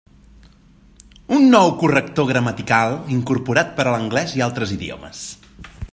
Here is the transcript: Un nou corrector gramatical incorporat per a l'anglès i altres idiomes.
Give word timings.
Un 1.35 1.45
nou 1.55 1.69
corrector 1.83 2.27
gramatical 2.31 2.97
incorporat 3.19 3.73
per 3.77 3.87
a 3.91 3.95
l'anglès 3.97 4.35
i 4.41 4.45
altres 4.51 4.75
idiomes. 4.79 5.21